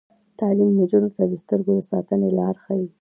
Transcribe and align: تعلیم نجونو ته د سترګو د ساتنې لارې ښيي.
تعلیم 0.39 0.69
نجونو 0.79 1.09
ته 1.15 1.23
د 1.31 1.33
سترګو 1.41 1.71
د 1.77 1.79
ساتنې 1.91 2.29
لارې 2.37 2.59
ښيي. 2.63 2.87